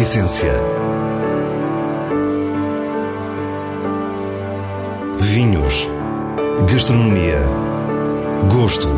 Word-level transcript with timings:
essência. 0.00 0.50
Vinhos. 5.18 5.90
Gastronomia. 6.72 7.38
Gosto. 8.50 8.88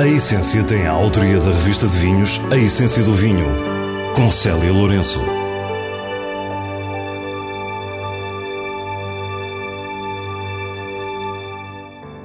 A 0.00 0.08
Essência 0.08 0.64
tem 0.64 0.88
a 0.88 0.90
autoria 0.90 1.38
da 1.38 1.52
revista 1.52 1.86
de 1.86 1.96
vinhos 1.98 2.40
A 2.50 2.56
Essência 2.56 3.04
do 3.04 3.12
Vinho, 3.12 3.46
com 4.16 4.28
Célia 4.28 4.72
Lourenço. 4.72 5.20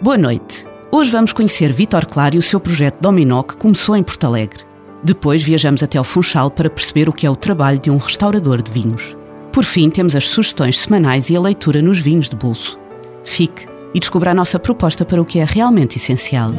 Boa 0.01 0.17
noite. 0.17 0.65
Hoje 0.91 1.11
vamos 1.11 1.31
conhecer 1.31 1.71
Vítor 1.71 2.07
Claro 2.07 2.35
e 2.35 2.39
o 2.39 2.41
seu 2.41 2.59
projeto 2.59 2.97
Dominó 2.99 3.43
que 3.43 3.55
começou 3.55 3.95
em 3.95 4.01
Porto 4.01 4.25
Alegre. 4.25 4.64
Depois 5.05 5.43
viajamos 5.43 5.83
até 5.83 5.99
ao 5.99 6.03
Funchal 6.03 6.49
para 6.49 6.67
perceber 6.67 7.07
o 7.07 7.13
que 7.13 7.27
é 7.27 7.29
o 7.29 7.35
trabalho 7.35 7.77
de 7.77 7.91
um 7.91 7.97
restaurador 7.97 8.59
de 8.59 8.71
vinhos. 8.71 9.15
Por 9.53 9.63
fim, 9.63 9.87
temos 9.87 10.15
as 10.15 10.27
sugestões 10.27 10.79
semanais 10.79 11.29
e 11.29 11.35
a 11.35 11.39
leitura 11.39 11.79
nos 11.79 11.99
vinhos 11.99 12.27
de 12.27 12.35
bolso. 12.35 12.79
Fique 13.23 13.67
e 13.93 13.99
descubra 13.99 14.31
a 14.31 14.33
nossa 14.33 14.57
proposta 14.57 15.05
para 15.05 15.21
o 15.21 15.25
que 15.25 15.37
é 15.37 15.45
realmente 15.45 15.97
essencial. 15.97 16.51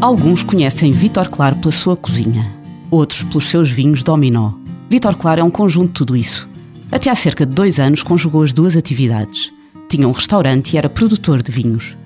Alguns 0.00 0.42
conhecem 0.42 0.92
Vítor 0.92 1.28
Claro 1.28 1.56
pela 1.56 1.72
sua 1.72 1.94
cozinha, 1.94 2.50
outros 2.90 3.22
pelos 3.24 3.46
seus 3.46 3.68
vinhos 3.68 4.02
Dominó. 4.02 4.54
Vítor 4.88 5.16
Claro 5.16 5.42
é 5.42 5.44
um 5.44 5.50
conjunto 5.50 5.88
de 5.88 5.94
tudo 5.94 6.16
isso. 6.16 6.48
Até 6.90 7.10
há 7.10 7.14
cerca 7.14 7.44
de 7.44 7.52
dois 7.52 7.78
anos 7.78 8.02
conjugou 8.02 8.42
as 8.42 8.54
duas 8.54 8.78
atividades. 8.78 9.52
Tinha 9.90 10.08
um 10.08 10.12
restaurante 10.12 10.72
e 10.72 10.78
era 10.78 10.88
produtor 10.88 11.42
de 11.42 11.52
vinhos. 11.52 11.99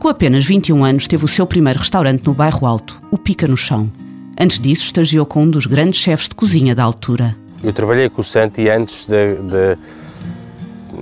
Com 0.00 0.08
apenas 0.08 0.46
21 0.46 0.82
anos, 0.82 1.06
teve 1.06 1.26
o 1.26 1.28
seu 1.28 1.46
primeiro 1.46 1.78
restaurante 1.78 2.24
no 2.24 2.32
bairro 2.32 2.66
Alto, 2.66 2.98
o 3.10 3.18
Pica 3.18 3.46
no 3.46 3.54
Chão. 3.54 3.92
Antes 4.40 4.58
disso, 4.58 4.84
estagiou 4.84 5.26
com 5.26 5.42
um 5.42 5.50
dos 5.50 5.66
grandes 5.66 6.00
chefes 6.00 6.26
de 6.26 6.34
cozinha 6.34 6.74
da 6.74 6.82
altura. 6.82 7.36
Eu 7.62 7.70
trabalhei 7.70 8.08
com 8.08 8.22
o 8.22 8.24
Santi 8.24 8.66
antes 8.70 9.06
da, 9.06 9.76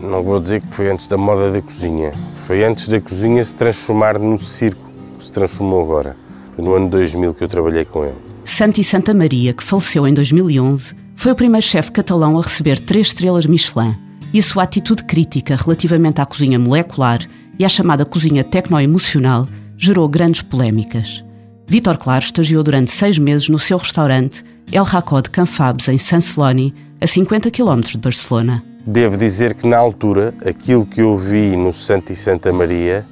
Não 0.03 0.25
vou 0.25 0.41
dizer 0.41 0.61
que 0.63 0.75
foi 0.75 0.91
antes 0.91 1.07
da 1.07 1.17
moda 1.17 1.53
da 1.53 1.63
cozinha. 1.63 2.13
Foi 2.49 2.65
antes 2.65 2.89
da 2.89 3.01
cozinha 3.01 3.45
se 3.45 3.55
transformar 3.55 4.19
no 4.19 4.37
circo 4.37 4.83
que 5.17 5.25
se 5.25 5.33
transformou 5.33 5.81
agora. 5.81 6.17
Foi 6.57 6.65
no 6.65 6.75
ano 6.75 6.91
2000 6.91 7.35
que 7.35 7.45
eu 7.45 7.49
trabalhei 7.49 7.85
com 7.85 8.05
ele. 8.05 8.17
Santi 8.45 8.83
Santa 8.83 9.15
Maria, 9.15 9.53
que 9.53 9.63
faleceu 9.63 10.09
em 10.09 10.13
2011, 10.13 10.97
foi 11.15 11.31
o 11.31 11.37
primeiro 11.37 11.65
chefe 11.65 11.93
catalão 11.93 12.37
a 12.37 12.43
receber 12.43 12.81
três 12.81 13.07
estrelas 13.07 13.47
Michelin. 13.47 13.97
E 14.35 14.41
a 14.41 14.43
sua 14.43 14.65
atitude 14.65 15.05
crítica 15.05 15.55
relativamente 15.55 16.21
à 16.21 16.27
cozinha 16.27 16.59
molecular 16.59 17.21
e 17.59 17.64
a 17.64 17.69
chamada 17.69 18.06
cozinha 18.06 18.45
tecno-emocional 18.45 19.48
gerou 19.77 20.09
grandes 20.09 20.42
polémicas. 20.42 21.25
Vítor 21.67 21.98
Claro 21.98 22.25
estagiou 22.25 22.62
durante 22.62 22.91
seis 22.91 23.19
meses 23.19 23.48
no 23.48 23.59
seu 23.59 23.77
restaurante 23.77 24.45
El 24.73 24.84
Racó 24.84 25.20
de 25.20 25.31
Canfabes, 25.31 25.89
em 25.89 25.98
San 25.98 26.20
Celoni, 26.20 26.75
a 27.01 27.06
50 27.06 27.51
km 27.51 27.81
de 27.81 27.98
Barcelona. 27.98 28.62
Devo 28.86 29.17
dizer 29.17 29.55
que 29.55 29.67
na 29.67 29.77
altura, 29.77 30.34
aquilo 30.45 30.86
que 30.86 31.01
eu 31.01 31.17
vi 31.17 31.56
no 31.56 31.73
Santo 31.73 32.12
e 32.12 32.17
Santa 32.17 32.53
Maria 32.53 33.05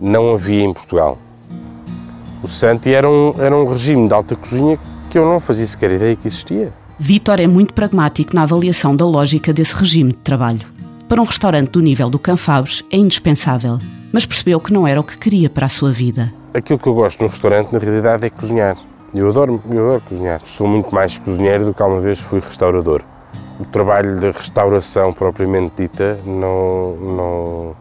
não 0.00 0.34
havia 0.34 0.62
em 0.62 0.72
Portugal. 0.72 1.18
O 2.42 2.48
Santi 2.48 2.92
era 2.92 3.08
um, 3.08 3.34
era 3.38 3.56
um 3.56 3.66
regime 3.66 4.08
de 4.08 4.14
alta 4.14 4.34
cozinha 4.34 4.78
que 5.10 5.18
eu 5.18 5.26
não 5.26 5.40
fazia 5.40 5.66
sequer 5.66 5.92
ideia 5.92 6.16
que 6.16 6.26
existia. 6.26 6.70
Vítor 6.98 7.40
é 7.40 7.46
muito 7.46 7.74
pragmático 7.74 8.34
na 8.34 8.42
avaliação 8.42 8.94
da 8.94 9.06
lógica 9.06 9.52
desse 9.52 9.74
regime 9.74 10.12
de 10.12 10.18
trabalho 10.18 10.79
para 11.10 11.20
um 11.20 11.24
restaurante 11.24 11.70
do 11.70 11.80
nível 11.80 12.08
do 12.08 12.20
Canfabres 12.20 12.84
é 12.88 12.96
indispensável, 12.96 13.80
mas 14.12 14.24
percebeu 14.24 14.60
que 14.60 14.72
não 14.72 14.86
era 14.86 15.00
o 15.00 15.02
que 15.02 15.18
queria 15.18 15.50
para 15.50 15.66
a 15.66 15.68
sua 15.68 15.90
vida. 15.90 16.32
Aquilo 16.54 16.78
que 16.78 16.86
eu 16.86 16.94
gosto 16.94 17.20
num 17.22 17.26
restaurante, 17.28 17.72
na 17.72 17.80
realidade, 17.80 18.24
é 18.26 18.30
cozinhar. 18.30 18.76
Eu 19.12 19.28
adoro, 19.28 19.60
eu 19.72 19.86
adoro 19.88 20.02
cozinhar. 20.02 20.40
Sou 20.44 20.68
muito 20.68 20.94
mais 20.94 21.18
cozinheiro 21.18 21.64
do 21.64 21.74
que 21.74 21.82
alguma 21.82 22.00
vez 22.00 22.20
fui 22.20 22.38
restaurador. 22.38 23.02
O 23.58 23.64
trabalho 23.64 24.20
de 24.20 24.30
restauração 24.30 25.12
propriamente 25.12 25.82
dita 25.82 26.16
não, 26.24 26.94
não, 26.94 27.76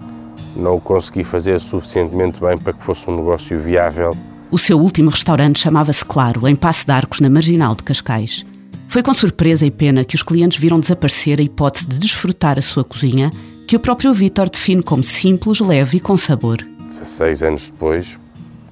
não 0.56 0.76
o 0.78 0.82
consegui 0.82 1.24
fazer 1.24 1.60
suficientemente 1.60 2.40
bem 2.40 2.58
para 2.58 2.74
que 2.74 2.84
fosse 2.84 3.08
um 3.12 3.16
negócio 3.16 3.60
viável. 3.60 4.18
O 4.50 4.58
seu 4.58 4.80
último 4.80 5.12
restaurante 5.12 5.60
chamava-se 5.60 6.04
Claro, 6.04 6.48
em 6.48 6.56
Passo 6.56 6.84
de 6.84 6.92
Arcos, 6.92 7.20
na 7.20 7.30
Marginal 7.30 7.76
de 7.76 7.84
Cascais. 7.84 8.44
Foi 8.90 9.04
com 9.04 9.14
surpresa 9.14 9.68
e 9.68 9.70
pena 9.72 10.04
que 10.04 10.16
os 10.16 10.24
clientes 10.24 10.60
viram 10.60 10.80
desaparecer 10.80 11.40
a 11.40 11.44
hipótese 11.44 11.86
de 11.86 12.00
desfrutar 12.00 12.58
a 12.58 12.62
sua 12.62 12.84
cozinha, 12.84 13.30
que 13.68 13.76
o 13.76 13.80
próprio 13.80 14.12
Vítor 14.12 14.50
define 14.50 14.82
como 14.82 15.04
simples, 15.04 15.60
leve 15.60 15.98
e 15.98 16.00
com 16.00 16.18
sabor. 16.18 16.58
16 16.88 17.44
anos 17.44 17.70
depois, 17.70 18.20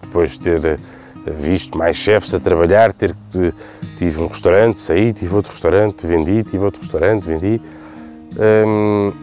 depois 0.02 0.32
de 0.32 0.40
ter 0.40 0.66
eh, 0.66 0.80
visto 1.40 1.78
mais 1.78 1.98
chefes 1.98 2.34
a 2.34 2.40
trabalhar, 2.40 2.92
ter 2.94 3.16
tive 4.00 4.20
um 4.20 4.26
restaurante, 4.26 4.80
saí, 4.80 5.14
tive 5.14 5.36
outro 5.36 5.52
restaurante, 5.52 6.08
vendi, 6.08 6.44
tive 6.44 6.66
outro 6.66 6.82
restaurante, 6.82 7.24
vendi. 7.24 7.62
Hum, 8.66 9.14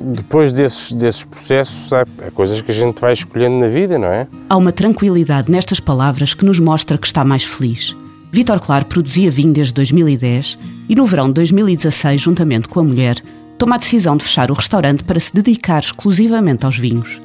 depois 0.00 0.50
desses, 0.50 0.92
desses 0.92 1.26
processos, 1.26 1.92
há, 1.92 2.06
há 2.26 2.30
coisas 2.30 2.62
que 2.62 2.70
a 2.70 2.74
gente 2.74 3.02
vai 3.02 3.12
escolhendo 3.12 3.58
na 3.58 3.68
vida, 3.68 3.98
não 3.98 4.08
é? 4.08 4.26
Há 4.48 4.56
uma 4.56 4.72
tranquilidade 4.72 5.50
nestas 5.52 5.78
palavras 5.78 6.32
que 6.32 6.46
nos 6.46 6.58
mostra 6.58 6.96
que 6.96 7.06
está 7.06 7.22
mais 7.22 7.44
feliz. 7.44 7.94
Vítor 8.30 8.60
Claro 8.60 8.84
produzia 8.84 9.30
vinho 9.30 9.52
desde 9.52 9.72
2010 9.72 10.58
e 10.88 10.94
no 10.94 11.06
verão 11.06 11.28
de 11.28 11.34
2016, 11.34 12.20
juntamente 12.20 12.68
com 12.68 12.80
a 12.80 12.84
mulher, 12.84 13.22
toma 13.56 13.76
a 13.76 13.78
decisão 13.78 14.16
de 14.16 14.24
fechar 14.24 14.50
o 14.50 14.54
restaurante 14.54 15.02
para 15.02 15.18
se 15.18 15.34
dedicar 15.34 15.80
exclusivamente 15.80 16.66
aos 16.66 16.78
vinhos. 16.78 17.22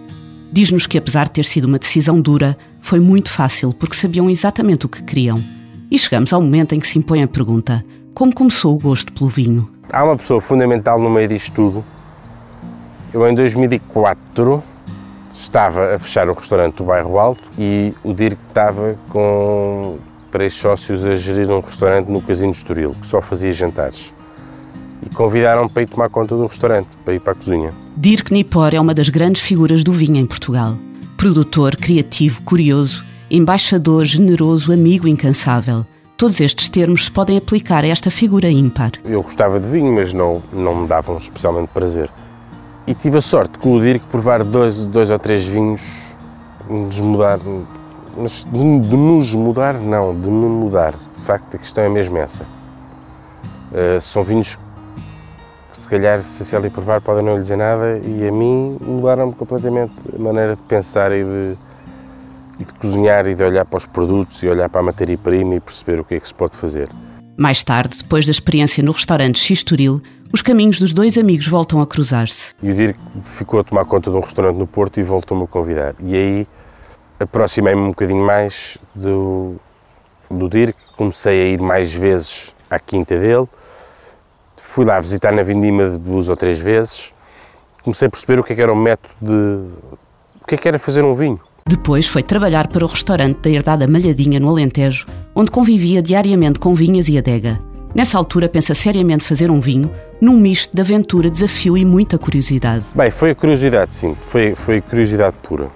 Diz-nos 0.51 0.87
que, 0.87 0.97
apesar 0.97 1.25
de 1.25 1.31
ter 1.31 1.45
sido 1.45 1.65
uma 1.65 1.79
decisão 1.79 2.21
dura, 2.21 2.57
foi 2.79 2.99
muito 2.99 3.29
fácil 3.29 3.73
porque 3.73 3.95
sabiam 3.95 4.29
exatamente 4.29 4.85
o 4.85 4.89
que 4.89 5.03
queriam. 5.03 5.43
E 5.91 5.97
chegamos 5.97 6.31
ao 6.31 6.41
momento 6.41 6.73
em 6.73 6.79
que 6.79 6.87
se 6.87 6.97
impõe 6.97 7.21
a 7.21 7.27
pergunta: 7.27 7.83
como 8.13 8.33
começou 8.33 8.75
o 8.75 8.79
gosto 8.79 9.11
pelo 9.11 9.29
vinho? 9.29 9.69
Há 9.91 10.03
uma 10.03 10.15
pessoa 10.15 10.39
fundamental 10.39 10.99
no 10.99 11.09
meio 11.09 11.27
disto 11.27 11.53
tudo. 11.53 11.85
Eu, 13.13 13.27
em 13.27 13.35
2004, 13.35 14.63
estava 15.31 15.95
a 15.95 15.99
fechar 15.99 16.29
o 16.29 16.33
restaurante 16.33 16.77
do 16.77 16.85
Bairro 16.85 17.19
Alto 17.19 17.49
e 17.59 17.93
o 18.03 18.13
Dirk 18.13 18.37
estava 18.47 18.97
com 19.09 19.99
três 20.33 20.55
sócios 20.55 21.05
a 21.05 21.15
gerir 21.15 21.51
um 21.51 21.59
restaurante 21.59 22.07
no 22.07 22.19
Casino 22.19 22.51
Estoril, 22.51 22.95
que 22.99 23.05
só 23.05 23.21
fazia 23.21 23.51
jantares. 23.51 24.11
E 25.03 25.09
convidaram-me 25.11 25.69
para 25.69 25.83
ir 25.83 25.87
tomar 25.87 26.09
conta 26.09 26.35
do 26.35 26.47
restaurante, 26.47 26.97
para 27.05 27.13
ir 27.13 27.19
para 27.19 27.33
a 27.33 27.35
cozinha. 27.35 27.71
Dirk 27.95 28.33
Nipor 28.33 28.73
é 28.73 28.79
uma 28.81 28.95
das 28.95 29.09
grandes 29.09 29.43
figuras 29.43 29.83
do 29.83 29.93
vinho 29.93 30.17
em 30.17 30.25
Portugal. 30.25 30.75
Produtor, 31.15 31.75
criativo, 31.75 32.41
curioso, 32.41 33.05
embaixador, 33.29 34.05
generoso, 34.05 34.73
amigo 34.73 35.07
incansável. 35.07 35.85
Todos 36.17 36.41
estes 36.41 36.67
termos 36.67 37.05
se 37.05 37.11
podem 37.11 37.37
aplicar 37.37 37.83
a 37.83 37.87
esta 37.87 38.09
figura 38.09 38.49
ímpar. 38.49 38.93
Eu 39.05 39.21
gostava 39.21 39.59
de 39.59 39.69
vinho, 39.69 39.93
mas 39.93 40.13
não, 40.13 40.41
não 40.51 40.75
me 40.75 40.87
davam 40.87 41.17
especialmente 41.17 41.69
prazer. 41.69 42.09
E 42.87 42.95
tive 42.95 43.17
a 43.17 43.21
sorte 43.21 43.59
com 43.59 43.73
o 43.73 43.81
Dirk 43.81 44.03
provar 44.07 44.43
dois, 44.43 44.87
dois 44.87 45.11
ou 45.11 45.19
três 45.19 45.45
vinhos, 45.45 45.81
desmudar, 46.89 47.39
mas 48.17 48.45
de, 48.45 48.79
de, 48.79 48.95
nos 48.95 49.33
mudar, 49.35 49.73
não, 49.75 50.19
de 50.19 50.29
me 50.29 50.45
mudar. 50.45 50.93
De 50.93 51.25
facto, 51.25 51.55
a 51.55 51.57
questão 51.57 51.83
é 51.83 51.89
mesmo 51.89 52.17
essa. 52.17 52.43
Uh, 53.71 53.99
são 53.99 54.23
vinhos 54.23 54.55
que, 55.73 55.83
se 55.83 55.89
calhar, 55.89 56.19
se 56.19 56.43
a 56.43 56.45
Célia 56.45 56.69
provar, 56.69 57.01
podem 57.01 57.23
não 57.23 57.35
lhe 57.35 57.41
dizer 57.41 57.57
nada 57.57 57.99
e 58.05 58.27
a 58.27 58.31
mim 58.31 58.77
mudaram-me 58.81 59.33
completamente 59.33 59.93
a 60.15 60.19
maneira 60.19 60.55
de 60.55 60.61
pensar 60.63 61.11
e 61.11 61.23
de, 61.23 61.57
e 62.59 62.65
de 62.65 62.73
cozinhar 62.73 63.27
e 63.27 63.33
de 63.33 63.43
olhar 63.43 63.65
para 63.65 63.77
os 63.77 63.85
produtos 63.85 64.43
e 64.43 64.47
olhar 64.47 64.69
para 64.69 64.81
a 64.81 64.83
matéria-prima 64.83 65.55
e 65.55 65.59
perceber 65.59 65.99
o 65.99 66.03
que 66.03 66.15
é 66.15 66.19
que 66.19 66.27
se 66.27 66.33
pode 66.33 66.57
fazer. 66.57 66.89
Mais 67.35 67.63
tarde, 67.63 67.97
depois 67.97 68.25
da 68.25 68.31
experiência 68.31 68.83
no 68.83 68.91
restaurante 68.91 69.39
X 69.39 69.63
Turil, 69.63 70.01
os 70.31 70.41
caminhos 70.41 70.79
dos 70.79 70.93
dois 70.93 71.17
amigos 71.17 71.47
voltam 71.47 71.81
a 71.81 71.87
cruzar-se. 71.87 72.53
E 72.61 72.69
o 72.69 72.75
Dirk 72.75 72.99
ficou 73.23 73.59
a 73.59 73.63
tomar 73.63 73.85
conta 73.85 74.11
de 74.11 74.17
um 74.17 74.19
restaurante 74.19 74.57
no 74.57 74.67
Porto 74.67 74.99
e 74.99 75.03
voltou-me 75.03 75.43
a 75.45 75.47
convidar. 75.47 75.95
E 75.99 76.15
aí 76.15 76.47
aproximei-me 77.23 77.81
um 77.81 77.89
bocadinho 77.89 78.23
mais 78.23 78.77
do, 78.93 79.55
do 80.29 80.49
Dirk, 80.49 80.77
comecei 80.95 81.41
a 81.41 81.45
ir 81.53 81.61
mais 81.61 81.93
vezes 81.93 82.53
à 82.69 82.79
quinta 82.79 83.17
dele, 83.17 83.47
fui 84.57 84.85
lá 84.85 84.99
visitar 84.99 85.31
na 85.31 85.43
Vindima 85.43 85.89
duas 85.89 86.29
ou 86.29 86.35
três 86.35 86.59
vezes, 86.59 87.13
comecei 87.83 88.07
a 88.07 88.11
perceber 88.11 88.39
o 88.39 88.43
que, 88.43 88.53
é 88.53 88.55
que 88.55 88.61
era 88.61 88.71
o 88.71 88.75
método 88.75 89.13
de... 89.21 89.31
o 90.41 90.47
que, 90.47 90.55
é 90.55 90.57
que 90.57 90.67
era 90.67 90.79
fazer 90.79 91.03
um 91.03 91.13
vinho. 91.13 91.39
Depois 91.65 92.07
foi 92.07 92.21
trabalhar 92.21 92.67
para 92.67 92.83
o 92.83 92.87
restaurante 92.87 93.37
da 93.37 93.49
Herdada 93.49 93.87
Malhadinha, 93.87 94.39
no 94.39 94.49
Alentejo, 94.49 95.07
onde 95.33 95.49
convivia 95.49 96.01
diariamente 96.01 96.59
com 96.59 96.73
vinhas 96.73 97.07
e 97.07 97.17
adega. 97.17 97.59
Nessa 97.95 98.17
altura 98.17 98.49
pensa 98.49 98.73
seriamente 98.73 99.23
fazer 99.23 99.49
um 99.51 99.61
vinho, 99.61 99.89
num 100.19 100.37
misto 100.37 100.75
de 100.75 100.81
aventura, 100.81 101.29
desafio 101.29 101.77
e 101.77 101.85
muita 101.85 102.17
curiosidade. 102.17 102.85
Bem, 102.95 103.11
foi 103.11 103.29
a 103.31 103.35
curiosidade, 103.35 103.93
sim, 103.93 104.17
foi, 104.19 104.55
foi 104.55 104.81
curiosidade 104.81 105.35
pura 105.43 105.69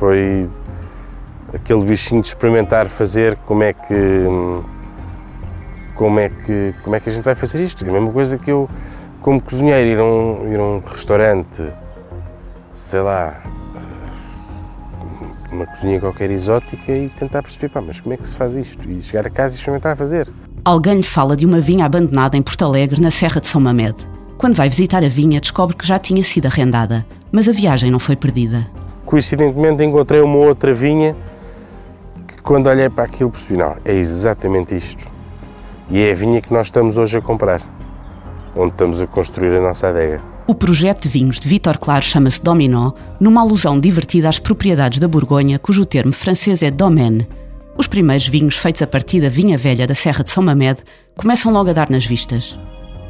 foi 0.00 0.48
aquele 1.52 1.84
bichinho 1.84 2.22
de 2.22 2.28
experimentar 2.28 2.88
fazer 2.88 3.36
como 3.44 3.62
é 3.62 3.74
que 3.74 4.24
como 5.94 6.18
é 6.18 6.30
que 6.30 6.74
como 6.82 6.96
é 6.96 7.00
que 7.00 7.10
a 7.10 7.12
gente 7.12 7.24
vai 7.24 7.34
fazer 7.34 7.62
isto 7.62 7.86
a 7.86 7.92
mesma 7.92 8.10
coisa 8.10 8.38
que 8.38 8.50
eu 8.50 8.66
como 9.20 9.42
cozinheiro 9.42 9.90
ir 9.90 9.98
a 9.98 10.04
um, 10.04 10.50
ir 10.50 10.58
a 10.58 10.62
um 10.62 10.82
restaurante 10.86 11.68
sei 12.72 13.00
lá 13.02 13.42
uma 15.52 15.66
cozinha 15.66 16.00
qualquer 16.00 16.30
exótica 16.30 16.92
e 16.92 17.10
tentar 17.10 17.42
perceber, 17.42 17.68
pá, 17.68 17.82
mas 17.82 18.00
como 18.00 18.14
é 18.14 18.16
que 18.16 18.26
se 18.26 18.36
faz 18.36 18.54
isto? 18.54 18.88
E 18.88 19.02
chegar 19.02 19.26
a 19.26 19.30
casa 19.30 19.56
e 19.56 19.58
experimentar 19.58 19.92
a 19.92 19.96
fazer. 19.96 20.32
Alguém 20.64 20.94
lhe 20.94 21.02
fala 21.02 21.36
de 21.36 21.44
uma 21.44 21.60
vinha 21.60 21.84
abandonada 21.84 22.36
em 22.36 22.42
Porto 22.42 22.64
Alegre, 22.64 23.00
na 23.00 23.10
Serra 23.10 23.40
de 23.40 23.48
São 23.48 23.60
Mamed. 23.60 23.96
Quando 24.38 24.54
vai 24.54 24.68
visitar 24.68 25.02
a 25.02 25.08
vinha, 25.08 25.40
descobre 25.40 25.74
que 25.74 25.84
já 25.84 25.98
tinha 25.98 26.22
sido 26.22 26.46
arrendada, 26.46 27.04
mas 27.32 27.48
a 27.48 27.52
viagem 27.52 27.90
não 27.90 27.98
foi 27.98 28.14
perdida. 28.14 28.64
Coincidentemente 29.10 29.82
encontrei 29.82 30.20
uma 30.20 30.36
outra 30.36 30.72
vinha 30.72 31.16
que 32.28 32.40
quando 32.42 32.68
olhei 32.68 32.88
para 32.88 33.02
aquilo 33.02 33.28
percebi, 33.28 33.58
não, 33.58 33.76
é 33.84 33.92
exatamente 33.92 34.76
isto. 34.76 35.10
E 35.90 36.00
é 36.00 36.12
a 36.12 36.14
vinha 36.14 36.40
que 36.40 36.52
nós 36.52 36.68
estamos 36.68 36.96
hoje 36.96 37.18
a 37.18 37.20
comprar, 37.20 37.60
onde 38.54 38.70
estamos 38.70 39.00
a 39.00 39.08
construir 39.08 39.56
a 39.56 39.60
nossa 39.60 39.88
adega. 39.88 40.22
O 40.46 40.54
projeto 40.54 41.02
de 41.02 41.08
vinhos 41.08 41.40
de 41.40 41.48
Vítor 41.48 41.78
Claro 41.78 42.04
chama-se 42.04 42.40
Dominó, 42.40 42.92
numa 43.18 43.40
alusão 43.40 43.80
divertida 43.80 44.28
às 44.28 44.38
propriedades 44.38 45.00
da 45.00 45.08
Borgonha, 45.08 45.58
cujo 45.58 45.84
termo 45.84 46.12
francês 46.12 46.62
é 46.62 46.70
domaine. 46.70 47.26
Os 47.76 47.88
primeiros 47.88 48.28
vinhos 48.28 48.58
feitos 48.58 48.80
a 48.80 48.86
partir 48.86 49.20
da 49.20 49.28
vinha 49.28 49.58
velha 49.58 49.88
da 49.88 49.94
Serra 49.94 50.22
de 50.22 50.30
São 50.30 50.44
Mamed 50.44 50.84
começam 51.16 51.52
logo 51.52 51.70
a 51.70 51.72
dar 51.72 51.90
nas 51.90 52.06
vistas. 52.06 52.56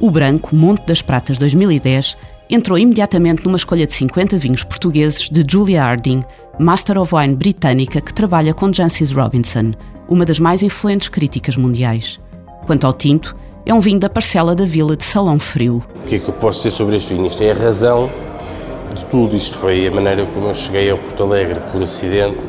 O 0.00 0.10
branco 0.10 0.56
Monte 0.56 0.86
das 0.86 1.02
Pratas 1.02 1.36
2010 1.36 2.16
entrou 2.50 2.76
imediatamente 2.76 3.44
numa 3.44 3.56
escolha 3.56 3.86
de 3.86 3.94
50 3.94 4.36
vinhos 4.36 4.64
portugueses 4.64 5.30
de 5.30 5.44
Julia 5.48 5.84
Harding, 5.84 6.24
Master 6.58 6.98
of 6.98 7.14
Wine 7.14 7.36
britânica 7.36 8.00
que 8.00 8.12
trabalha 8.12 8.52
com 8.52 8.72
Jancis 8.72 9.12
Robinson, 9.12 9.72
uma 10.08 10.26
das 10.26 10.40
mais 10.40 10.62
influentes 10.62 11.08
críticas 11.08 11.56
mundiais. 11.56 12.18
Quanto 12.66 12.86
ao 12.86 12.92
tinto, 12.92 13.36
é 13.64 13.72
um 13.72 13.80
vinho 13.80 14.00
da 14.00 14.10
parcela 14.10 14.54
da 14.54 14.64
vila 14.64 14.96
de 14.96 15.04
Salão 15.04 15.38
Frio. 15.38 15.84
O 15.94 16.04
que 16.04 16.16
é 16.16 16.18
que 16.18 16.28
eu 16.28 16.34
posso 16.34 16.58
dizer 16.58 16.72
sobre 16.72 16.96
este 16.96 17.14
vinho? 17.14 17.26
Isto 17.26 17.44
é 17.44 17.52
a 17.52 17.54
razão 17.54 18.10
de 18.94 19.04
tudo. 19.04 19.36
Isto 19.36 19.56
foi 19.56 19.86
a 19.86 19.90
maneira 19.90 20.26
como 20.26 20.48
eu 20.48 20.54
cheguei 20.54 20.90
ao 20.90 20.98
Porto 20.98 21.22
Alegre 21.22 21.60
por 21.70 21.82
acidente. 21.82 22.46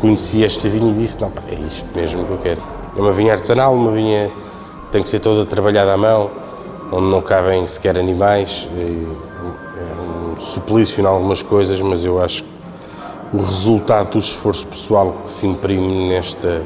Conheci 0.00 0.42
este 0.42 0.68
vinho 0.68 0.90
e 0.90 0.94
disse: 0.94 1.20
não, 1.20 1.30
é 1.48 1.54
isto 1.54 1.86
mesmo 1.94 2.24
que 2.24 2.32
eu 2.32 2.38
quero. 2.38 2.62
É 2.96 3.00
uma 3.00 3.12
vinha 3.12 3.32
artesanal, 3.32 3.74
uma 3.74 3.90
vinha 3.90 4.30
tem 4.90 5.02
que 5.02 5.08
ser 5.08 5.20
toda 5.20 5.44
trabalhada 5.44 5.92
à 5.92 5.96
mão, 5.96 6.30
onde 6.94 7.08
não 7.08 7.20
cabem 7.20 7.66
sequer 7.66 7.98
animais. 7.98 8.68
É 8.76 10.32
um 10.32 10.36
suplício 10.36 11.02
em 11.02 11.06
algumas 11.06 11.42
coisas, 11.42 11.80
mas 11.82 12.04
eu 12.04 12.22
acho 12.22 12.44
que 12.44 12.50
o 13.32 13.42
resultado 13.42 14.12
do 14.12 14.18
esforço 14.18 14.66
pessoal 14.66 15.12
que 15.24 15.30
se 15.30 15.46
imprime 15.46 16.08
nesta 16.08 16.62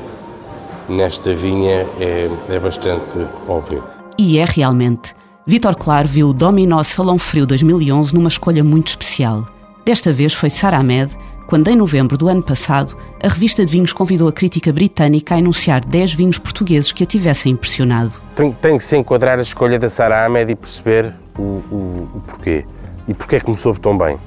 nesta 0.88 1.34
vinha 1.34 1.86
é, 2.00 2.30
é 2.48 2.58
bastante 2.58 3.26
óbvio. 3.46 3.84
E 4.18 4.38
é 4.38 4.44
realmente. 4.44 5.14
Vítor 5.46 5.76
Claro 5.76 6.08
viu 6.08 6.28
o 6.28 6.32
Dominó 6.32 6.82
Salão 6.82 7.18
Frio 7.18 7.46
2011 7.46 8.14
numa 8.14 8.28
escolha 8.28 8.64
muito 8.64 8.88
especial. 8.88 9.46
Desta 9.84 10.12
vez 10.12 10.32
foi 10.32 10.50
Sara 10.50 10.78
Ahmed, 10.78 11.16
quando 11.48 11.68
em 11.68 11.76
novembro 11.76 12.18
do 12.18 12.28
ano 12.28 12.42
passado 12.42 12.94
a 13.22 13.26
revista 13.26 13.64
de 13.64 13.72
vinhos 13.72 13.90
convidou 13.90 14.28
a 14.28 14.32
crítica 14.32 14.70
britânica 14.70 15.34
a 15.34 15.38
enunciar 15.38 15.82
10 15.82 16.12
vinhos 16.12 16.38
portugueses 16.38 16.92
que 16.92 17.02
a 17.02 17.06
tivessem 17.06 17.52
impressionado. 17.52 18.20
Tem, 18.36 18.52
tem 18.52 18.76
que 18.76 18.84
se 18.84 18.98
enquadrar 18.98 19.38
a 19.38 19.42
escolha 19.42 19.78
da 19.78 19.88
Sara 19.88 20.26
Ahmed 20.26 20.52
e 20.52 20.54
perceber 20.54 21.14
o, 21.38 21.42
o, 21.42 22.08
o 22.16 22.22
porquê. 22.26 22.66
E 23.08 23.14
porquê 23.14 23.36
é 23.36 23.40
que 23.40 23.48
me 23.48 23.56
soube 23.56 23.80
tão 23.80 23.96
bem. 23.96 24.18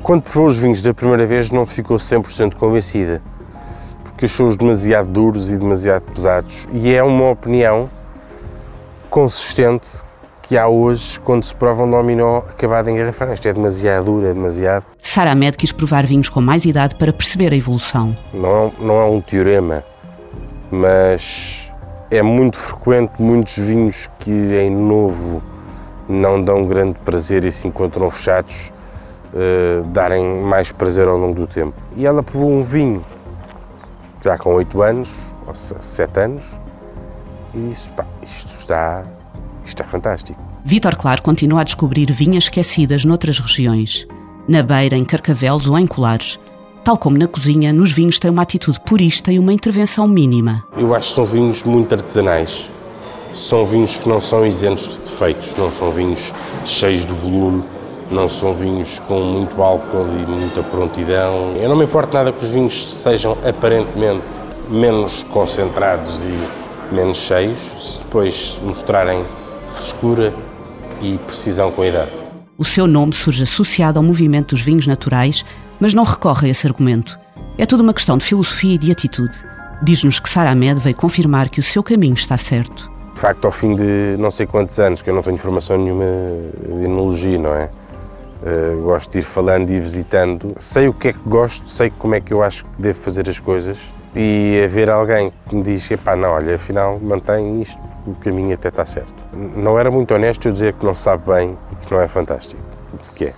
Quando 0.00 0.22
provou 0.22 0.46
os 0.46 0.60
vinhos 0.60 0.80
da 0.80 0.94
primeira 0.94 1.26
vez 1.26 1.50
não 1.50 1.66
ficou 1.66 1.96
100% 1.96 2.54
convencida 2.54 3.20
que 4.16 4.26
achou-os 4.26 4.56
demasiado 4.56 5.08
duros 5.08 5.50
e 5.50 5.56
demasiado 5.56 6.02
pesados. 6.12 6.68
E 6.72 6.92
é 6.92 7.02
uma 7.02 7.30
opinião 7.30 7.90
consistente 9.08 10.02
que 10.50 10.58
há 10.58 10.66
hoje 10.66 11.20
quando 11.20 11.44
se 11.44 11.54
prova 11.54 11.84
um 11.84 11.90
dominó 11.92 12.38
acabado 12.38 12.88
em 12.88 12.96
garrafa. 12.96 13.32
Isto 13.32 13.46
é 13.46 13.52
demasiado 13.52 14.06
duro, 14.06 14.26
é 14.26 14.34
demasiado. 14.34 14.84
Sara 14.98 15.30
Ahmed 15.30 15.56
quis 15.56 15.70
provar 15.70 16.04
vinhos 16.04 16.28
com 16.28 16.40
mais 16.40 16.64
idade 16.64 16.96
para 16.96 17.12
perceber 17.12 17.52
a 17.52 17.56
evolução. 17.56 18.16
Não, 18.34 18.66
é 18.66 18.72
não 18.80 19.00
é 19.00 19.04
um 19.04 19.20
teorema, 19.20 19.84
mas 20.68 21.72
é 22.10 22.20
muito 22.20 22.56
frequente 22.56 23.12
muitos 23.20 23.58
vinhos 23.58 24.10
que 24.18 24.32
em 24.32 24.72
novo 24.72 25.40
não 26.08 26.42
dão 26.42 26.64
grande 26.64 26.98
prazer 27.04 27.44
e 27.44 27.52
se 27.52 27.68
encontram 27.68 28.10
fechados, 28.10 28.72
uh, 29.32 29.84
darem 29.90 30.42
mais 30.42 30.72
prazer 30.72 31.06
ao 31.06 31.16
longo 31.16 31.34
do 31.34 31.46
tempo. 31.46 31.74
E 31.94 32.04
ela 32.04 32.24
provou 32.24 32.50
um 32.50 32.60
vinho 32.60 33.06
já 34.20 34.36
com 34.36 34.52
8 34.54 34.82
anos, 34.82 35.32
ou 35.46 35.54
7 35.54 36.18
anos, 36.18 36.58
e 37.54 37.68
disse, 37.68 37.88
pá, 37.90 38.04
isto 38.20 38.58
está, 38.58 39.04
isto 39.70 39.82
é 39.82 39.86
fantástico. 39.86 40.40
Vítor 40.64 40.96
Claro 40.96 41.22
continua 41.22 41.62
a 41.62 41.64
descobrir 41.64 42.12
vinhas 42.12 42.44
esquecidas 42.44 43.04
noutras 43.04 43.38
regiões, 43.38 44.06
na 44.46 44.62
beira, 44.62 44.96
em 44.96 45.04
Carcavelos 45.04 45.66
ou 45.66 45.78
em 45.78 45.86
Colares. 45.86 46.38
Tal 46.84 46.96
como 46.96 47.18
na 47.18 47.26
cozinha, 47.26 47.72
nos 47.72 47.92
vinhos 47.92 48.18
tem 48.18 48.30
uma 48.30 48.42
atitude 48.42 48.80
purista 48.80 49.30
e 49.30 49.38
uma 49.38 49.52
intervenção 49.52 50.08
mínima. 50.08 50.64
Eu 50.76 50.94
acho 50.94 51.08
que 51.08 51.14
são 51.14 51.26
vinhos 51.26 51.62
muito 51.62 51.94
artesanais. 51.94 52.70
São 53.32 53.64
vinhos 53.64 53.98
que 53.98 54.08
não 54.08 54.20
são 54.20 54.44
isentos 54.44 54.88
de 54.88 54.98
defeitos, 55.00 55.54
não 55.56 55.70
são 55.70 55.90
vinhos 55.90 56.32
cheios 56.64 57.04
de 57.04 57.12
volume, 57.12 57.62
não 58.10 58.28
são 58.28 58.54
vinhos 58.54 58.98
com 59.00 59.20
muito 59.20 59.62
álcool 59.62 60.06
e 60.08 60.28
muita 60.28 60.62
prontidão. 60.64 61.54
Eu 61.54 61.68
não 61.68 61.76
me 61.76 61.84
importo 61.84 62.12
nada 62.12 62.32
que 62.32 62.44
os 62.44 62.50
vinhos 62.50 63.02
sejam 63.02 63.38
aparentemente 63.46 64.36
menos 64.68 65.22
concentrados 65.24 66.22
e 66.22 66.94
menos 66.94 67.18
cheios, 67.18 67.58
se 67.58 67.98
depois 68.00 68.58
mostrarem 68.64 69.24
frescura 69.70 70.34
e 71.00 71.16
precisão 71.18 71.70
com 71.70 71.82
a 71.82 71.86
idade. 71.86 72.10
O 72.58 72.64
seu 72.64 72.86
nome 72.86 73.14
surge 73.14 73.42
associado 73.42 73.98
ao 73.98 74.02
movimento 74.02 74.54
dos 74.54 74.60
vinhos 74.60 74.86
naturais, 74.86 75.44
mas 75.78 75.94
não 75.94 76.04
recorre 76.04 76.48
a 76.48 76.50
esse 76.50 76.66
argumento. 76.66 77.18
É 77.56 77.64
tudo 77.64 77.82
uma 77.82 77.94
questão 77.94 78.18
de 78.18 78.24
filosofia 78.24 78.74
e 78.74 78.78
de 78.78 78.92
atitude. 78.92 79.32
Diz-nos 79.82 80.20
que 80.20 80.28
Sara 80.28 80.50
Ahmed 80.50 80.78
veio 80.80 80.94
confirmar 80.94 81.48
que 81.48 81.60
o 81.60 81.62
seu 81.62 81.82
caminho 81.82 82.14
está 82.14 82.36
certo. 82.36 82.90
De 83.14 83.20
facto, 83.20 83.44
ao 83.44 83.52
fim 83.52 83.74
de 83.74 84.16
não 84.18 84.30
sei 84.30 84.46
quantos 84.46 84.78
anos, 84.78 85.00
que 85.00 85.08
eu 85.08 85.14
não 85.14 85.22
tenho 85.22 85.38
formação 85.38 85.78
nenhuma 85.78 86.04
de 86.66 86.84
enologia, 86.84 87.38
não 87.38 87.54
é? 87.54 87.70
Uh, 88.42 88.82
gosto 88.82 89.12
de 89.12 89.18
ir 89.18 89.22
falando 89.22 89.70
e 89.70 89.80
visitando. 89.80 90.54
Sei 90.58 90.88
o 90.88 90.92
que 90.92 91.08
é 91.08 91.12
que 91.12 91.18
gosto, 91.26 91.68
sei 91.68 91.90
como 91.98 92.14
é 92.14 92.20
que 92.20 92.32
eu 92.32 92.42
acho 92.42 92.64
que 92.64 92.82
devo 92.82 92.98
fazer 92.98 93.28
as 93.28 93.38
coisas 93.38 93.78
e 94.14 94.62
haver 94.64 94.90
alguém 94.90 95.32
que 95.48 95.56
me 95.56 95.62
diz: 95.62 95.88
pá, 96.04 96.16
não, 96.16 96.30
olha, 96.30 96.56
afinal 96.56 96.98
mantém 97.00 97.62
isto, 97.62 97.78
o 98.06 98.14
caminho 98.14 98.54
até 98.54 98.68
está 98.68 98.84
certo. 98.84 99.14
Não 99.56 99.78
era 99.78 99.90
muito 99.90 100.14
honesto 100.14 100.48
eu 100.48 100.52
dizer 100.52 100.72
que 100.74 100.84
não 100.84 100.94
sabe 100.94 101.30
bem 101.30 101.56
e 101.72 101.76
que 101.86 101.92
não 101.92 102.00
é 102.00 102.08
fantástico, 102.08 102.62
porque 102.98 103.26
é. 103.26 103.34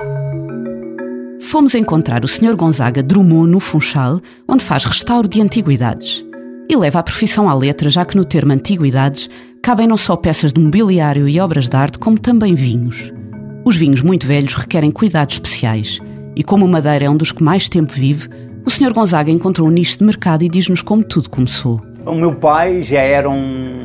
Fomos 1.41 1.75
encontrar 1.75 2.25
o 2.25 2.29
Sr. 2.29 2.57
Gonzaga 2.57 3.03
Drummond 3.03 3.51
no 3.51 3.61
Funchal, 3.61 4.21
onde 4.49 4.65
faz 4.65 4.85
restauro 4.85 5.29
de 5.29 5.41
antiguidades. 5.43 6.25
E 6.71 6.77
leva 6.77 7.01
a 7.01 7.03
profissão 7.03 7.47
à 7.47 7.55
letra, 7.55 7.91
já 7.91 8.07
que 8.07 8.17
no 8.17 8.25
termo 8.25 8.53
antiguidades 8.53 9.29
cabem 9.63 9.87
não 9.87 9.99
só 9.99 10.17
peças 10.17 10.53
de 10.53 10.61
mobiliário 10.61 11.29
e 11.29 11.39
obras 11.39 11.69
de 11.69 11.77
arte, 11.77 11.99
como 11.99 12.19
também 12.19 12.55
vinhos. 12.55 13.13
Os 13.67 13.77
vinhos 13.77 14.01
muito 14.01 14.27
velhos 14.27 14.55
requerem 14.55 14.91
cuidados 14.91 15.35
especiais 15.35 16.01
e, 16.35 16.43
como 16.43 16.65
o 16.65 16.69
Madeira 16.69 17.05
é 17.05 17.11
um 17.11 17.17
dos 17.17 17.33
que 17.33 17.43
mais 17.43 17.69
tempo 17.69 17.93
vive, 17.93 18.29
o 18.65 18.71
Sr. 18.71 18.93
Gonzaga 18.93 19.31
encontrou 19.31 19.69
um 19.69 19.71
nicho 19.71 19.99
de 19.99 20.05
mercado 20.05 20.43
e 20.43 20.49
diz-nos 20.49 20.83
como 20.83 21.03
tudo 21.05 21.29
começou. 21.29 21.83
O 22.05 22.15
meu 22.15 22.35
pai 22.35 22.83
já 22.83 23.01
era 23.01 23.29
um, 23.29 23.83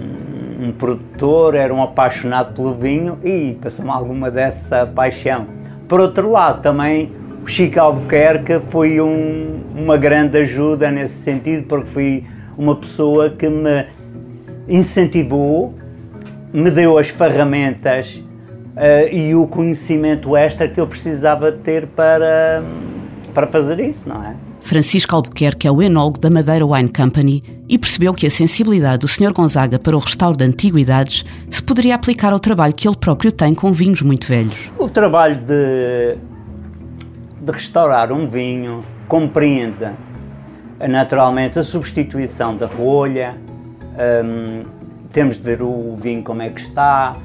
um 0.60 0.72
produtor, 0.72 1.55
era 1.55 1.74
um 1.74 1.81
apaixonado 1.81 2.53
pelo 2.55 2.74
vinho 2.74 3.17
e 3.24 3.57
passou-me 3.62 3.91
alguma 3.91 4.29
dessa 4.29 4.86
paixão. 4.86 5.48
Por 5.88 6.00
outro 6.00 6.31
lado, 6.31 6.62
também 6.62 7.12
o 7.43 7.48
Chico 7.48 7.79
Albuquerque 7.79 8.60
foi 8.69 9.00
um, 9.00 9.62
uma 9.75 9.98
grande 9.98 10.38
ajuda 10.38 10.91
nesse 10.91 11.15
sentido, 11.15 11.63
porque 11.63 11.88
foi 11.88 12.24
uma 12.57 12.75
pessoa 12.75 13.29
que 13.29 13.48
me 13.48 13.86
incentivou, 14.67 15.74
me 16.51 16.69
deu 16.69 16.98
as 16.98 17.10
ferramentas 17.10 18.15
uh, 18.75 19.13
e 19.13 19.34
o 19.34 19.48
conhecimento 19.48 20.36
extra 20.36 20.67
que 20.67 20.79
eu 20.79 20.88
precisava 20.88 21.51
ter 21.51 21.88
para, 21.88 22.63
para 23.34 23.48
fazer 23.48 23.79
isso, 23.79 24.10
não 24.10 24.24
é? 24.24 24.47
Francisco 24.68 25.16
Albuquerque 25.16 25.66
é 25.66 25.72
o 25.72 25.82
enólogo 25.82 26.20
da 26.20 26.30
Madeira 26.30 26.66
Wine 26.66 26.90
Company 26.90 27.42
e 27.70 27.80
percebeu 27.80 28.14
que 28.14 28.28
a 28.28 28.30
sensibilidade 28.30 28.98
do 28.98 29.08
Sr. 29.08 29.32
Gonzaga 29.32 29.80
para 29.80 29.96
o 29.96 30.00
restauro 30.00 30.36
de 30.36 30.44
antiguidades 30.44 31.24
se 31.50 31.64
poderia 31.64 31.96
aplicar 31.96 32.34
ao 32.34 32.40
trabalho 32.40 32.74
que 32.74 32.86
ele 32.86 32.98
próprio 32.98 33.32
tem 33.32 33.56
com 33.56 33.72
vinhos 33.72 34.02
muito 34.02 34.28
velhos. 34.28 34.70
O 34.78 34.90
trabalho 34.90 35.38
de, 35.38 36.18
de 37.40 37.50
restaurar 37.50 38.12
um 38.12 38.28
vinho 38.28 38.84
compreende 39.08 39.90
naturalmente 40.86 41.58
a 41.58 41.64
substituição 41.64 42.58
da 42.58 42.66
rolha, 42.66 43.36
um, 44.26 44.64
temos 45.14 45.38
de 45.38 45.44
ver 45.44 45.62
o 45.62 45.96
vinho 45.96 46.22
como 46.22 46.42
é 46.42 46.50
que 46.50 46.60
está, 46.60 47.16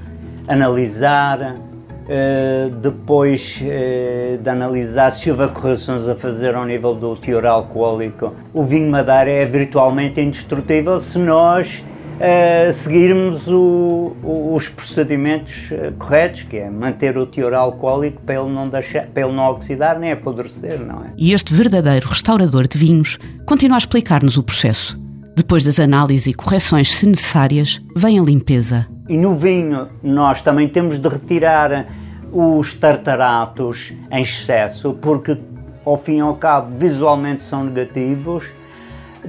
analisar, 0.46 1.56
uh, 2.02 2.70
depois 2.76 3.60
uh, 3.60 4.38
de 4.38 4.48
analisar 4.48 5.12
se 5.12 5.30
houve 5.30 5.48
correções 5.48 6.08
a 6.08 6.14
fazer 6.14 6.54
ao 6.54 6.64
nível 6.64 6.94
do 6.94 7.16
teor 7.16 7.46
alcoólico. 7.46 8.34
O 8.52 8.62
vinho 8.64 8.90
Madeira 8.90 9.30
é 9.30 9.44
virtualmente 9.44 10.20
indestrutível 10.20 11.00
se 11.00 11.18
nós 11.18 11.82
uh, 12.16 12.72
seguirmos 12.72 13.48
o, 13.48 14.16
o, 14.22 14.54
os 14.54 14.68
procedimentos 14.68 15.70
corretos, 15.98 16.42
que 16.44 16.56
é 16.56 16.70
manter 16.70 17.18
o 17.18 17.26
teor 17.26 17.54
alcoólico 17.54 18.20
para 18.22 18.40
ele, 18.40 18.50
não 18.50 18.68
deixar, 18.68 19.06
para 19.06 19.24
ele 19.24 19.32
não 19.32 19.50
oxidar 19.50 19.98
nem 19.98 20.12
apodrecer, 20.12 20.78
não 20.80 21.04
é? 21.04 21.12
E 21.16 21.32
este 21.32 21.52
verdadeiro 21.52 22.08
restaurador 22.08 22.68
de 22.68 22.78
vinhos 22.78 23.18
continua 23.46 23.76
a 23.76 23.78
explicar-nos 23.78 24.36
o 24.36 24.42
processo. 24.42 25.01
Depois 25.34 25.64
das 25.64 25.80
análises 25.80 26.26
e 26.26 26.34
correções 26.34 26.90
se 26.90 27.08
necessárias, 27.08 27.80
vem 27.96 28.18
a 28.18 28.22
limpeza. 28.22 28.86
E 29.08 29.16
no 29.16 29.34
vinho 29.34 29.88
nós 30.02 30.42
também 30.42 30.68
temos 30.68 30.98
de 30.98 31.08
retirar 31.08 31.86
os 32.30 32.74
tartaratos 32.74 33.92
em 34.10 34.22
excesso, 34.22 34.92
porque 35.00 35.36
ao 35.84 35.96
fim 35.96 36.18
e 36.18 36.20
ao 36.20 36.34
cabo 36.34 36.76
visualmente 36.76 37.42
são 37.42 37.64
negativos. 37.64 38.44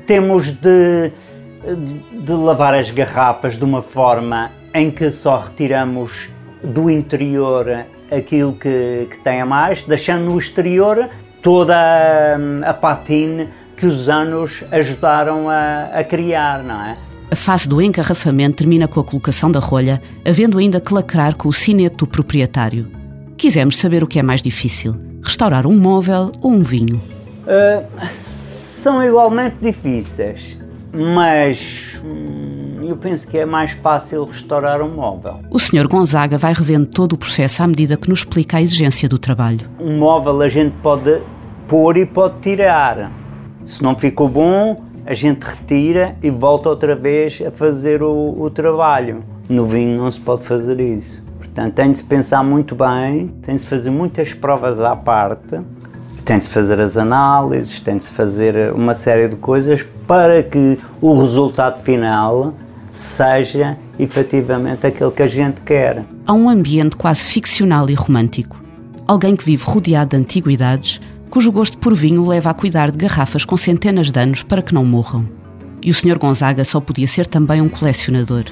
Temos 0.05 0.51
de, 0.51 1.12
de 2.12 2.31
lavar 2.31 2.74
as 2.74 2.91
garrafas 2.91 3.57
de 3.57 3.63
uma 3.63 3.81
forma 3.81 4.51
em 4.74 4.91
que 4.91 5.10
só 5.10 5.39
retiramos 5.39 6.29
do 6.63 6.89
interior 6.89 7.86
aquilo 8.12 8.53
que, 8.53 9.07
que 9.10 9.19
tem 9.24 9.41
a 9.41 9.45
mais, 9.45 9.83
deixando 9.83 10.25
no 10.25 10.38
exterior 10.38 11.10
toda 11.41 11.75
a, 11.75 12.69
a 12.69 12.74
patine 12.74 13.50
que 13.83 13.87
os 13.87 14.07
anos 14.07 14.63
ajudaram 14.71 15.49
a, 15.49 15.89
a 15.93 16.05
criar, 16.05 16.63
não 16.63 16.81
é? 16.85 16.95
A 17.29 17.35
fase 17.35 17.67
do 17.67 17.81
engarrafamento 17.81 18.55
termina 18.55 18.87
com 18.87 18.97
a 19.01 19.03
colocação 19.03 19.51
da 19.51 19.59
rolha, 19.59 20.01
havendo 20.25 20.57
ainda 20.57 20.79
que 20.79 20.93
lacrar 20.93 21.35
com 21.35 21.49
o 21.49 21.53
sinete 21.53 21.97
do 21.97 22.07
proprietário. 22.07 22.89
Quisemos 23.35 23.77
saber 23.77 24.01
o 24.01 24.07
que 24.07 24.17
é 24.17 24.23
mais 24.23 24.41
difícil: 24.41 24.95
restaurar 25.21 25.67
um 25.67 25.77
móvel 25.77 26.31
ou 26.41 26.51
um 26.51 26.63
vinho? 26.63 27.03
Uh, 27.45 28.07
são 28.09 29.03
igualmente 29.03 29.57
difíceis, 29.61 30.57
mas 30.93 31.99
hum, 32.05 32.85
eu 32.87 32.95
penso 32.95 33.27
que 33.27 33.37
é 33.37 33.45
mais 33.45 33.71
fácil 33.71 34.23
restaurar 34.23 34.81
um 34.81 34.95
móvel. 34.95 35.39
O 35.49 35.59
Sr. 35.59 35.89
Gonzaga 35.89 36.37
vai 36.37 36.53
revendo 36.53 36.85
todo 36.85 37.13
o 37.13 37.17
processo 37.17 37.61
à 37.61 37.67
medida 37.67 37.97
que 37.97 38.07
nos 38.07 38.19
explica 38.19 38.55
a 38.55 38.61
exigência 38.61 39.09
do 39.09 39.17
trabalho. 39.17 39.69
Um 39.77 39.97
móvel 39.97 40.41
a 40.41 40.47
gente 40.47 40.73
pode 40.81 41.21
pôr 41.67 41.97
e 41.97 42.05
pode 42.05 42.39
tirar. 42.39 43.22
Se 43.65 43.82
não 43.82 43.96
ficou 43.96 44.27
bom, 44.27 44.84
a 45.05 45.13
gente 45.13 45.43
retira 45.43 46.15
e 46.22 46.29
volta 46.29 46.70
outra 46.70 46.96
vez 46.96 47.41
a 47.46 47.51
fazer 47.51 48.01
o, 48.01 48.36
o 48.39 48.50
trabalho. 48.50 49.24
No 49.50 49.65
vinho 49.65 49.98
não 49.98 50.12
se 50.12 50.20
pode 50.20 50.43
fazer 50.43 50.79
isso. 50.79 51.24
Portanto, 51.38 51.74
tem 51.74 51.91
de 51.91 51.98
se 51.98 52.03
pensar 52.03 52.43
muito 52.43 52.75
bem, 52.75 53.27
tem 53.41 53.55
de 53.55 53.62
se 53.62 53.67
fazer 53.67 53.89
muitas 53.89 54.34
provas 54.34 54.82
à 54.82 54.96
parte, 54.96 55.60
tem 56.25 56.39
de 56.39 56.46
se 56.46 56.51
fazer 56.51 56.79
as 56.79 56.98
análises, 56.98 57.79
tem 57.79 57.98
de 57.98 58.05
se 58.05 58.12
fazer 58.12 58.74
uma 58.74 58.93
série 58.93 59.27
de 59.27 59.36
coisas 59.36 59.86
para 60.08 60.41
que 60.41 60.79
o 61.01 61.20
resultado 61.20 61.82
final 61.82 62.53
seja 62.89 63.77
efetivamente 64.00 64.86
aquele 64.88 65.12
que 65.12 65.24
a 65.24 65.27
gente 65.27 65.62
quer. 65.62 66.03
Há 66.25 66.34
um 66.34 66.48
ambiente 66.50 66.96
quase 66.96 67.24
ficcional 67.24 67.89
e 67.89 67.93
romântico. 67.93 68.63
Alguém 69.05 69.36
que 69.36 69.43
vive 69.43 69.63
rodeado 69.65 70.12
de 70.12 70.24
antiguidades 70.24 71.01
cujo 71.33 71.51
gosto 71.51 71.79
por 71.79 71.95
vinho 71.95 72.27
leva 72.27 72.51
a 72.51 72.53
cuidar 72.53 72.91
de 72.91 72.97
garrafas 72.99 73.43
com 73.43 73.57
centenas 73.57 74.11
de 74.11 74.19
anos 74.19 74.43
para 74.43 74.61
que 74.61 74.71
não 74.71 74.85
morram. 74.85 75.27
E 75.81 75.89
o 75.89 75.93
Sr. 75.93 76.19
Gonzaga 76.19 76.63
só 76.63 76.79
podia 76.79 77.07
ser 77.07 77.25
também 77.25 77.59
um 77.59 77.67
colecionador. 77.67 78.43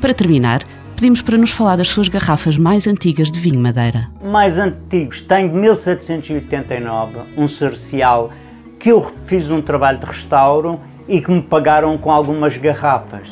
Para 0.00 0.14
terminar, 0.14 0.62
pedimos 0.94 1.20
para 1.20 1.36
nos 1.36 1.50
falar 1.50 1.74
das 1.74 1.88
suas 1.88 2.08
garrafas 2.08 2.56
mais 2.56 2.86
antigas 2.86 3.32
de 3.32 3.40
vinho 3.40 3.58
Madeira. 3.58 4.08
Mais 4.22 4.56
antigos, 4.56 5.20
tenho 5.20 5.48
de 5.48 5.56
1789, 5.56 7.18
um 7.36 7.48
cercial 7.48 8.30
que 8.78 8.92
eu 8.92 9.02
fiz 9.26 9.50
um 9.50 9.60
trabalho 9.60 9.98
de 9.98 10.06
restauro 10.06 10.78
e 11.08 11.20
que 11.20 11.32
me 11.32 11.42
pagaram 11.42 11.98
com 11.98 12.12
algumas 12.12 12.56
garrafas. 12.56 13.28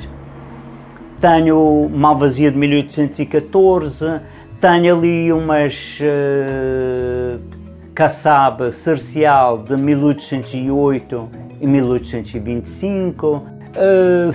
Tenho 1.20 1.88
Malvasia 1.94 2.50
de 2.50 2.58
1814, 2.58 4.20
tenho 4.58 4.96
ali 4.96 5.32
umas 5.32 6.00
uh, 6.00 7.55
Kassab 7.96 8.70
Cercial 8.72 9.56
de 9.56 9.74
1808 9.74 11.30
e 11.62 11.66
1825. 11.66 13.26
Uh, 13.26 13.42
eh, 13.74 14.30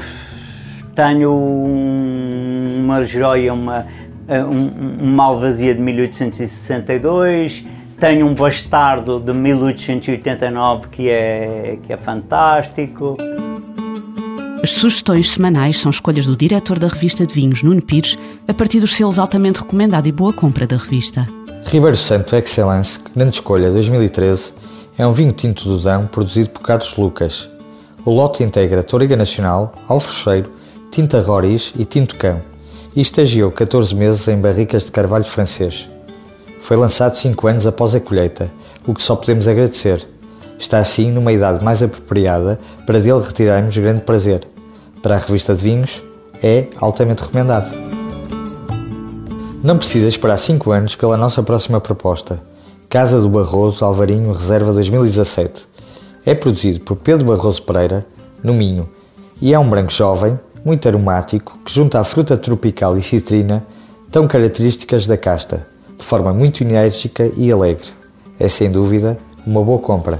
tenho 0.95 1.31
uma 1.31 3.03
joia, 3.03 3.53
uma, 3.53 3.85
eh, 4.27 4.43
um, 4.43 4.67
uma 4.99 5.25
alvazia 5.25 5.75
de 5.75 5.79
1862. 5.79 7.63
Tenho 7.99 8.25
um 8.25 8.33
bastardo 8.33 9.19
de 9.19 9.31
1889 9.31 10.87
que 10.87 11.07
é, 11.07 11.77
que 11.83 11.93
é 11.93 11.97
fantástico. 11.97 13.15
As 14.63 14.71
sugestões 14.71 15.29
semanais 15.29 15.77
são 15.77 15.91
escolhas 15.91 16.25
do 16.25 16.35
diretor 16.35 16.79
da 16.79 16.87
revista 16.87 17.27
de 17.27 17.33
vinhos, 17.35 17.61
Nuno 17.61 17.81
Pires, 17.81 18.17
a 18.47 18.53
partir 18.55 18.79
dos 18.79 18.95
selos 18.95 19.19
altamente 19.19 19.59
recomendado 19.59 20.07
e 20.07 20.11
boa 20.11 20.33
compra 20.33 20.65
da 20.65 20.77
revista. 20.77 21.27
Ribeiro 21.65 21.95
Santo 21.95 22.35
Excellence, 22.35 22.99
grande 23.15 23.35
escolha 23.35 23.71
2013, 23.71 24.53
é 24.97 25.07
um 25.07 25.13
vinho 25.13 25.31
tinto 25.31 25.63
do 25.63 25.79
Dão 25.79 26.05
produzido 26.05 26.49
por 26.49 26.61
Carlos 26.61 26.97
Lucas. 26.97 27.49
O 28.05 28.11
lote 28.11 28.43
integra 28.43 28.83
Toriga 28.83 29.15
Nacional, 29.15 29.73
Alfrocheiro, 29.87 30.51
Tinta 30.89 31.21
Roriz 31.21 31.71
e 31.77 31.85
Tinto 31.85 32.15
Cão 32.15 32.41
e 32.93 32.99
estagiou 32.99 33.51
14 33.51 33.95
meses 33.95 34.27
em 34.27 34.37
barricas 34.37 34.83
de 34.83 34.91
carvalho 34.91 35.23
francês. 35.23 35.89
Foi 36.59 36.75
lançado 36.75 37.15
5 37.15 37.47
anos 37.47 37.65
após 37.65 37.95
a 37.95 37.99
colheita, 37.99 38.51
o 38.85 38.93
que 38.93 39.01
só 39.01 39.15
podemos 39.15 39.47
agradecer. 39.47 40.05
Está 40.59 40.77
assim 40.77 41.09
numa 41.09 41.31
idade 41.31 41.63
mais 41.63 41.81
apropriada 41.81 42.59
para 42.85 42.99
dele 42.99 43.21
retirarmos 43.21 43.77
grande 43.77 44.01
prazer. 44.01 44.41
Para 45.01 45.15
a 45.15 45.19
revista 45.19 45.55
de 45.55 45.63
vinhos, 45.63 46.03
é 46.43 46.67
altamente 46.77 47.23
recomendado. 47.23 47.90
Não 49.63 49.77
precisa 49.77 50.07
esperar 50.07 50.37
5 50.37 50.71
anos 50.71 50.95
pela 50.95 51.15
nossa 51.15 51.43
próxima 51.43 51.79
proposta. 51.79 52.41
Casa 52.89 53.21
do 53.21 53.29
Barroso 53.29 53.85
Alvarinho 53.85 54.31
Reserva 54.31 54.73
2017. 54.73 55.67
É 56.25 56.33
produzido 56.33 56.79
por 56.79 56.95
Pedro 56.95 57.27
Barroso 57.27 57.61
Pereira, 57.61 58.05
no 58.43 58.55
Minho, 58.55 58.89
e 59.39 59.53
é 59.53 59.59
um 59.59 59.69
branco 59.69 59.91
jovem, 59.91 60.39
muito 60.65 60.87
aromático, 60.87 61.59
que 61.63 61.71
junta 61.71 61.99
a 61.99 62.03
fruta 62.03 62.35
tropical 62.35 62.97
e 62.97 63.03
citrina, 63.03 63.63
tão 64.11 64.27
características 64.27 65.05
da 65.05 65.15
casta, 65.15 65.67
de 65.95 66.03
forma 66.03 66.33
muito 66.33 66.63
enérgica 66.63 67.31
e 67.37 67.51
alegre. 67.51 67.89
É 68.39 68.47
sem 68.47 68.71
dúvida 68.71 69.15
uma 69.45 69.63
boa 69.63 69.77
compra. 69.77 70.19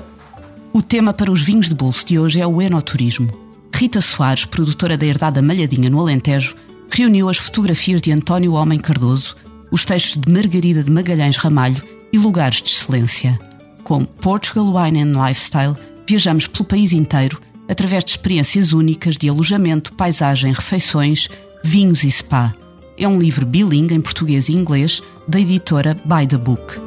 O 0.72 0.84
tema 0.84 1.14
para 1.14 1.32
os 1.32 1.42
vinhos 1.42 1.68
de 1.68 1.74
bolso 1.74 2.06
de 2.06 2.20
hoje 2.20 2.40
é 2.40 2.46
o 2.46 2.62
enoturismo. 2.62 3.28
Rita 3.74 4.02
Soares, 4.02 4.46
produtora 4.46 4.96
da 4.96 5.06
Herdada 5.08 5.42
Malhadinha 5.42 5.90
no 5.90 6.00
Alentejo, 6.00 6.56
reuniu 7.02 7.30
as 7.30 7.38
fotografias 7.38 8.00
de 8.00 8.12
António 8.12 8.54
Homem 8.54 8.78
Cardoso, 8.78 9.36
os 9.72 9.84
textos 9.86 10.22
de 10.22 10.32
Margarida 10.32 10.84
de 10.84 10.92
Magalhães 10.92 11.36
Ramalho 11.36 11.82
e 12.14 12.18
lugares 12.20 12.62
de 12.62 12.70
excelência. 12.70 13.40
Com 13.84 14.06
Portugal 14.06 14.72
Wine 14.72 15.02
and 15.02 15.14
Lifestyle, 15.14 15.76
viajamos 16.08 16.46
pelo 16.46 16.64
país 16.64 16.94
inteiro 16.94 17.42
através 17.68 18.04
de 18.04 18.12
experiências 18.12 18.72
únicas 18.72 19.18
de 19.18 19.28
alojamento, 19.28 19.96
paisagem, 19.96 20.54
refeições, 20.54 21.28
vinhos 21.64 22.04
e 22.04 22.12
spa. 22.12 22.54
É 22.96 23.08
um 23.08 23.18
livro 23.18 23.48
bilingue 23.48 23.96
em 23.96 24.02
português 24.02 24.48
e 24.48 24.54
inglês 24.54 25.02
da 25.28 25.40
editora 25.40 25.96
By 26.06 26.28
the 26.28 26.38
Book. 26.38 26.80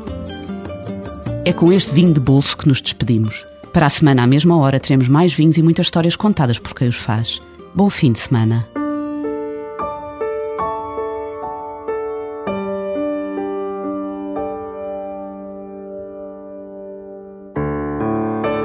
É 1.44 1.52
com 1.52 1.72
este 1.72 1.92
vinho 1.92 2.14
de 2.14 2.20
bolso 2.20 2.56
que 2.56 2.68
nos 2.68 2.80
despedimos. 2.80 3.44
Para 3.72 3.86
a 3.86 3.90
semana, 3.90 4.22
à 4.22 4.28
mesma 4.28 4.56
hora, 4.56 4.78
teremos 4.78 5.08
mais 5.08 5.34
vinhos 5.34 5.56
e 5.56 5.62
muitas 5.62 5.86
histórias 5.86 6.14
contadas 6.14 6.60
por 6.60 6.72
quem 6.72 6.86
os 6.86 6.98
faz. 6.98 7.42
Bom 7.74 7.90
fim 7.90 8.12
de 8.12 8.20
semana. 8.20 8.73